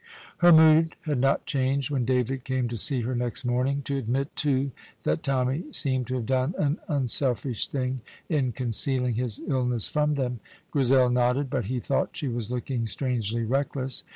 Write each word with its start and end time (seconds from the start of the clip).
Her 0.39 0.51
mood 0.51 0.95
had 1.01 1.19
not 1.19 1.45
changed 1.45 1.91
when 1.91 2.05
David 2.05 2.43
came 2.43 2.67
to 2.69 2.75
see 2.75 3.01
her 3.01 3.13
next 3.13 3.45
morning, 3.45 3.83
to 3.83 3.97
admit, 3.99 4.35
too, 4.35 4.71
that 5.03 5.21
Tommy 5.21 5.65
seemed 5.71 6.07
to 6.07 6.15
have 6.15 6.25
done 6.25 6.55
an 6.57 6.79
unselfish 6.87 7.67
thing 7.67 8.01
in 8.27 8.51
concealing 8.51 9.13
his 9.13 9.39
illness 9.45 9.85
from 9.85 10.15
them. 10.15 10.39
Grizel 10.71 11.11
nodded, 11.11 11.51
but 11.51 11.65
he 11.65 11.79
thought 11.79 12.17
she 12.17 12.27
was 12.29 12.49
looking 12.49 12.87
strangely 12.87 13.43
reckless. 13.43 14.03